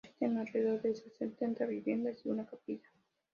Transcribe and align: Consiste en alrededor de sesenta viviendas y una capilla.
Consiste 0.03 0.25
en 0.25 0.37
alrededor 0.39 0.81
de 0.81 0.95
sesenta 0.95 1.67
viviendas 1.67 2.25
y 2.25 2.29
una 2.29 2.47
capilla. 2.47 2.89